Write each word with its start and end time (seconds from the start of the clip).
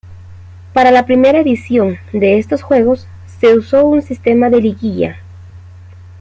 Para 0.73 0.89
la 0.89 1.05
primera 1.05 1.41
edición 1.41 1.99
de 2.11 2.39
estos 2.39 2.63
juegos 2.63 3.07
se 3.39 3.55
usó 3.55 3.85
un 3.85 4.01
sistema 4.01 4.49
de 4.49 4.59
liguilla. 4.59 5.19